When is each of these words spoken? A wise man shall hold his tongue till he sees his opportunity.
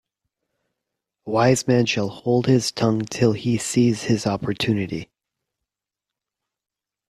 A 1.27 1.29
wise 1.29 1.67
man 1.67 1.85
shall 1.85 2.09
hold 2.09 2.47
his 2.47 2.71
tongue 2.71 3.01
till 3.01 3.33
he 3.33 3.59
sees 3.59 4.01
his 4.05 4.25
opportunity. 4.25 5.11